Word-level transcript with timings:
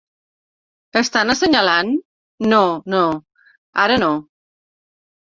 "Estan 1.01 1.33
assenyalant?" 1.35 1.93
No, 2.55 2.65
no. 2.97 3.05
Ara 3.87 4.03
no. 4.09 4.13